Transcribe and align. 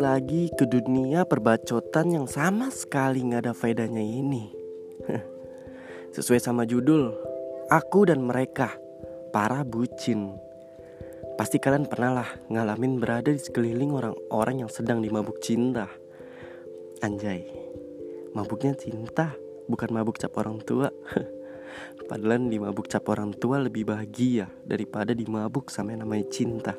lagi 0.00 0.48
ke 0.56 0.64
dunia 0.64 1.28
perbacotan 1.28 2.16
yang 2.16 2.26
sama 2.26 2.72
sekali 2.72 3.20
nggak 3.20 3.46
ada 3.46 3.52
faedahnya 3.52 4.00
ini. 4.00 4.48
Sesuai 6.16 6.40
sama 6.40 6.64
judul, 6.64 7.12
aku 7.68 8.08
dan 8.08 8.24
mereka, 8.24 8.74
para 9.30 9.60
bucin. 9.62 10.34
Pasti 11.36 11.60
kalian 11.60 11.86
pernah 11.86 12.24
lah 12.24 12.30
ngalamin 12.48 12.98
berada 12.98 13.28
di 13.28 13.38
sekeliling 13.38 13.92
orang-orang 13.92 14.64
yang 14.66 14.70
sedang 14.72 15.04
dimabuk 15.04 15.38
cinta. 15.44 15.86
Anjay, 17.04 17.46
mabuknya 18.32 18.72
cinta, 18.76 19.36
bukan 19.68 19.88
mabuk 19.92 20.16
cap 20.16 20.34
orang 20.40 20.58
tua. 20.64 20.88
Padahal 22.10 22.50
di 22.50 22.58
mabuk 22.58 22.90
cap 22.90 23.06
orang 23.06 23.30
tua 23.38 23.62
lebih 23.62 23.86
bahagia 23.86 24.50
daripada 24.66 25.14
di 25.14 25.22
mabuk 25.28 25.70
sama 25.70 25.94
yang 25.94 26.02
namanya 26.02 26.26
cinta. 26.26 26.74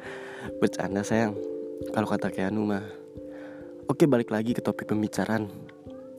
Bercanda 0.60 1.06
sayang. 1.06 1.38
Kalau 1.94 2.08
kata 2.10 2.30
Keanu 2.30 2.66
mah. 2.66 2.84
Oke 3.86 4.08
balik 4.08 4.32
lagi 4.32 4.56
ke 4.56 4.64
topik 4.64 4.90
pembicaraan. 4.90 5.46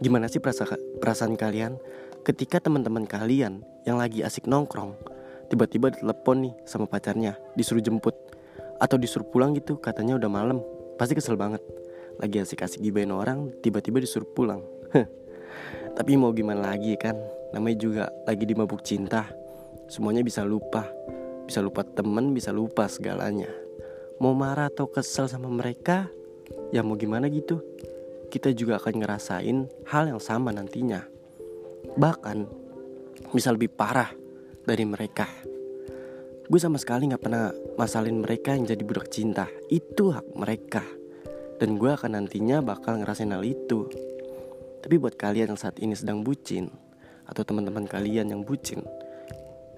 Gimana 0.00 0.32
sih 0.32 0.40
perasa 0.40 0.64
perasaan 0.96 1.36
kalian 1.36 1.76
Ketika 2.24 2.56
teman-teman 2.56 3.04
kalian 3.04 3.60
Yang 3.84 3.96
lagi 4.00 4.18
asik 4.24 4.48
nongkrong 4.48 4.96
Tiba-tiba 5.52 5.92
ditelepon 5.92 6.48
nih 6.48 6.54
sama 6.64 6.88
pacarnya 6.88 7.36
Disuruh 7.52 7.84
jemput? 7.84 8.16
Atau 8.80 8.96
disuruh 8.96 9.28
pulang 9.28 9.52
gitu 9.52 9.76
katanya 9.76 10.16
udah 10.16 10.32
malam. 10.32 10.64
Pasti 10.96 11.12
kesel 11.12 11.36
banget. 11.36 11.60
Lagi 12.16 12.40
asik-asik 12.40 12.80
gibain 12.80 13.12
orang 13.12 13.52
Tiba-tiba 13.60 14.00
disuruh 14.00 14.24
pulang 14.32 14.64
Tapi 16.00 16.16
mau 16.16 16.32
gimana 16.32 16.72
lagi 16.72 16.96
kan 16.96 17.12
Namanya 17.52 17.76
juga 17.76 18.04
lagi 18.24 18.48
di 18.48 18.56
mabuk 18.56 18.80
cinta 18.80 19.28
Semuanya 19.92 20.24
bisa 20.24 20.40
lupa 20.48 20.88
Bisa 21.44 21.60
lupa 21.60 21.84
temen, 21.84 22.32
bisa 22.32 22.56
lupa 22.56 22.88
segalanya 22.88 23.52
mau 24.20 24.36
marah 24.36 24.68
atau 24.68 24.84
kesel 24.84 25.32
sama 25.32 25.48
mereka, 25.48 26.12
ya 26.76 26.84
mau 26.84 26.94
gimana 27.00 27.26
gitu. 27.32 27.64
Kita 28.28 28.52
juga 28.52 28.76
akan 28.76 28.94
ngerasain 29.00 29.58
hal 29.88 30.12
yang 30.12 30.20
sama 30.20 30.52
nantinya. 30.52 31.02
Bahkan 31.96 32.38
bisa 33.32 33.48
lebih 33.50 33.72
parah 33.72 34.12
dari 34.62 34.84
mereka. 34.84 35.24
Gue 36.46 36.60
sama 36.60 36.76
sekali 36.76 37.08
gak 37.08 37.24
pernah 37.24 37.48
masalin 37.80 38.20
mereka 38.20 38.52
yang 38.52 38.68
jadi 38.68 38.82
budak 38.84 39.08
cinta. 39.08 39.48
Itu 39.72 40.12
hak 40.12 40.36
mereka. 40.36 40.84
Dan 41.56 41.80
gue 41.80 41.90
akan 41.90 42.20
nantinya 42.20 42.60
bakal 42.60 43.00
ngerasain 43.00 43.32
hal 43.32 43.42
itu. 43.42 43.88
Tapi 44.80 44.94
buat 44.96 45.14
kalian 45.16 45.52
yang 45.54 45.60
saat 45.60 45.76
ini 45.78 45.92
sedang 45.92 46.24
bucin, 46.24 46.72
atau 47.30 47.46
teman-teman 47.46 47.86
kalian 47.86 48.32
yang 48.32 48.42
bucin, 48.42 48.82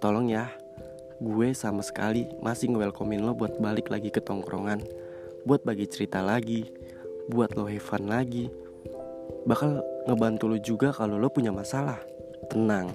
tolong 0.00 0.32
ya 0.32 0.48
gue 1.22 1.54
sama 1.54 1.80
sekali 1.80 2.26
masih 2.42 2.74
nge-welcomein 2.74 3.22
lo 3.22 3.32
buat 3.32 3.56
balik 3.62 3.88
lagi 3.88 4.10
ke 4.10 4.18
tongkrongan 4.18 4.82
Buat 5.46 5.62
bagi 5.62 5.86
cerita 5.86 6.20
lagi 6.20 6.66
Buat 7.30 7.56
lo 7.56 7.64
have 7.64 7.80
fun 7.80 8.04
lagi. 8.10 8.52
Bakal 9.48 9.80
ngebantu 10.04 10.44
lo 10.52 10.58
juga 10.60 10.92
kalau 10.92 11.16
lo 11.16 11.32
punya 11.32 11.48
masalah. 11.48 11.96
Tenang 12.52 12.92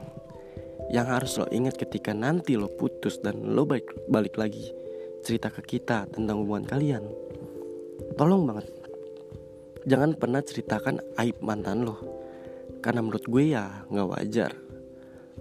Yang 0.94 1.08
harus 1.10 1.32
lo 1.42 1.46
ingat 1.50 1.82
ketika 1.82 2.14
nanti 2.14 2.54
lo 2.54 2.70
putus 2.70 3.18
dan 3.26 3.42
lo 3.58 3.66
balik, 3.66 3.90
balik 4.06 4.38
lagi 4.38 4.70
Cerita 5.26 5.50
ke 5.50 5.66
kita 5.66 6.06
tentang 6.14 6.46
hubungan 6.46 6.70
kalian. 6.70 7.04
Tolong 8.16 8.46
banget 8.46 8.79
Jangan 9.90 10.14
pernah 10.22 10.46
ceritakan 10.46 11.02
aib 11.18 11.42
mantan 11.42 11.82
lo. 11.82 11.98
Karena 12.78 13.02
menurut 13.02 13.26
gue 13.26 13.58
ya 13.58 13.90
gak 13.90 14.10
wajar. 14.14 14.54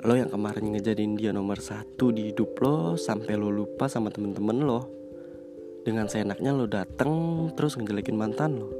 Lo 0.00 0.16
yang 0.16 0.32
kemarin 0.32 0.72
ngejadiin 0.72 1.20
dia 1.20 1.36
nomor 1.36 1.60
satu 1.60 2.08
di 2.16 2.32
hidup 2.32 2.56
lo 2.64 2.96
sampai 2.96 3.36
lo 3.36 3.52
lupa 3.52 3.92
sama 3.92 4.08
temen-temen 4.08 4.64
lo. 4.64 4.88
Dengan 5.84 6.08
seenaknya 6.08 6.56
lo 6.56 6.64
dateng 6.64 7.12
terus 7.52 7.76
ngejelekin 7.76 8.16
mantan 8.16 8.56
lo. 8.56 8.72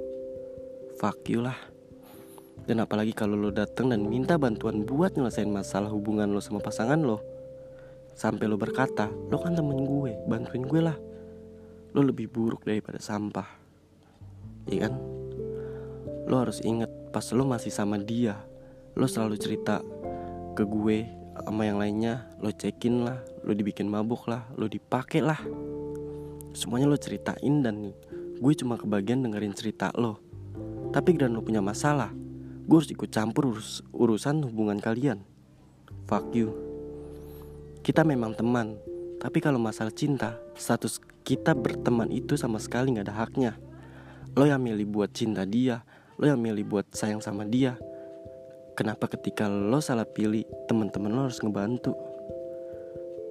Fuck 0.96 1.28
you 1.28 1.44
lah. 1.44 1.60
Dan 2.64 2.80
apalagi 2.80 3.12
kalau 3.12 3.36
lo 3.36 3.52
dateng 3.52 3.92
dan 3.92 4.08
minta 4.08 4.40
bantuan 4.40 4.88
buat 4.88 5.20
nyelesain 5.20 5.52
masalah 5.52 5.92
hubungan 5.92 6.32
lo 6.32 6.40
sama 6.40 6.64
pasangan 6.64 7.04
lo. 7.04 7.20
Sampai 8.16 8.48
lo 8.48 8.56
berkata 8.56 9.12
lo 9.12 9.36
kan 9.36 9.52
temen 9.52 9.84
gue 9.84 10.16
bantuin 10.24 10.64
gue 10.64 10.80
lah. 10.80 10.96
Lo 11.92 12.00
lebih 12.00 12.32
buruk 12.32 12.64
daripada 12.64 12.96
sampah. 12.96 13.60
Iya 14.64 14.88
kan 14.88 15.17
lo 16.28 16.44
harus 16.44 16.60
inget 16.60 16.92
pas 17.08 17.24
lo 17.32 17.48
masih 17.48 17.72
sama 17.72 17.96
dia 17.96 18.36
lo 18.92 19.08
selalu 19.08 19.40
cerita 19.40 19.80
ke 20.52 20.62
gue 20.68 21.08
sama 21.40 21.64
yang 21.64 21.80
lainnya 21.80 22.28
lo 22.44 22.52
cekin 22.52 23.00
lah 23.08 23.16
lo 23.40 23.56
dibikin 23.56 23.88
mabuk 23.88 24.28
lah 24.28 24.44
lo 24.60 24.68
dipakai 24.68 25.24
lah. 25.24 25.40
Semuanya 26.52 26.90
lo 26.90 26.98
ceritain 27.00 27.64
dan 27.64 27.96
gue 28.36 28.52
cuma 28.58 28.76
kebagian 28.76 29.24
dengerin 29.24 29.56
cerita 29.56 29.88
lo. 29.96 30.20
Tapi 30.92 31.16
dan 31.16 31.32
lo 31.32 31.40
punya 31.40 31.64
masalah 31.64 32.12
gue 32.68 32.76
harus 32.76 32.92
ikut 32.92 33.08
campur 33.08 33.48
urus 33.48 33.80
urusan 33.96 34.44
hubungan 34.44 34.76
kalian. 34.76 35.24
Fuck 36.04 36.36
you. 36.36 36.52
Kita 37.80 38.04
memang 38.04 38.36
teman 38.36 38.76
tapi 39.16 39.40
kalau 39.40 39.56
masalah 39.56 39.94
cinta 39.96 40.36
status 40.52 41.00
kita 41.24 41.56
berteman 41.56 42.12
itu 42.12 42.36
sama 42.36 42.60
sekali 42.60 42.92
nggak 42.92 43.08
ada 43.08 43.16
haknya. 43.16 43.52
Lo 44.36 44.44
yang 44.44 44.60
milih 44.60 44.84
buat 44.84 45.16
cinta 45.16 45.48
dia 45.48 45.80
lo 46.18 46.26
yang 46.26 46.42
milih 46.42 46.66
buat 46.66 46.90
sayang 46.90 47.22
sama 47.22 47.46
dia. 47.46 47.78
Kenapa 48.74 49.06
ketika 49.06 49.46
lo 49.46 49.78
salah 49.78 50.06
pilih 50.06 50.42
teman-teman 50.66 51.14
lo 51.14 51.30
harus 51.30 51.38
ngebantu? 51.38 51.94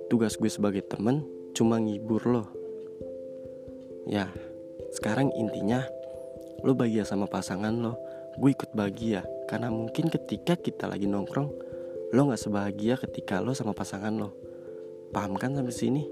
Tugas 0.08 0.40
gue 0.40 0.48
sebagai 0.48 0.88
teman 0.88 1.28
cuma 1.52 1.84
ngibur 1.84 2.24
lo. 2.24 2.44
Ya 4.08 4.32
sekarang 4.96 5.36
intinya 5.36 5.84
Lo 6.66 6.74
bahagia 6.74 7.04
sama 7.04 7.30
pasangan 7.30 7.76
lo. 7.76 8.00
Gue 8.40 8.56
ikut 8.56 8.74
bahagia 8.74 9.22
Karena 9.46 9.70
mungkin 9.70 10.10
ketika 10.10 10.56
kita 10.58 10.88
lagi 10.88 11.06
nongkrong 11.06 11.52
Lo 12.16 12.22
gak 12.32 12.40
sebahagia 12.40 12.96
ketika 12.96 13.44
lo 13.44 13.52
sama 13.52 13.76
pasangan 13.76 14.16
lo. 14.16 14.32
Paham 15.12 15.36
kan 15.36 15.54
sampai 15.60 15.76
sini? 15.76 16.04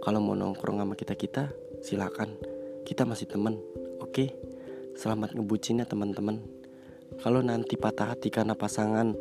Kalau 0.00 0.24
mau 0.24 0.32
nongkrong 0.32 0.80
sama 0.80 0.96
kita-kita 0.96 1.52
silakan. 1.84 2.40
Kita 2.88 3.04
masih 3.04 3.28
temen 3.28 3.60
Oke 4.00 4.55
Selamat 4.96 5.36
ngebucinnya 5.36 5.84
teman-teman. 5.84 6.40
Kalau 7.20 7.44
nanti 7.44 7.76
patah 7.76 8.16
hati 8.16 8.32
karena 8.32 8.56
pasangan 8.56 9.12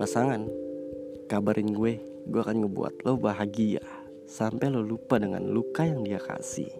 pasangan 0.00 0.48
kabarin 1.28 1.76
gue 1.76 2.00
gue 2.24 2.40
akan 2.40 2.64
ngebuat 2.64 3.04
lo 3.04 3.20
bahagia. 3.20 3.84
Sampai 4.24 4.72
lo 4.72 4.80
lupa 4.80 5.20
dengan 5.20 5.44
luka 5.52 5.84
yang 5.84 6.00
dia 6.00 6.16
kasih. 6.16 6.72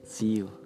See 0.00 0.40
you 0.40 0.65